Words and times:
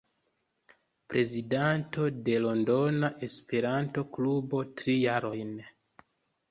Prezidanto 1.13 2.07
de 2.29 2.39
Londona 2.47 3.13
Esperanto-Klubo 3.29 4.65
tri 4.83 4.99
jarojn. 5.07 5.55